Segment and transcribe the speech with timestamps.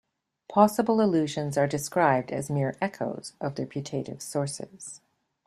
[0.49, 4.99] Possible allusions are described as mere echoes of their putative sources.